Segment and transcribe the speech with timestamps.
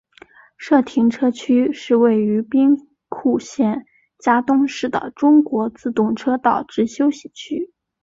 [0.57, 3.85] 社停车区是位于兵库县
[4.17, 7.71] 加东市的中国自动车道之休息区。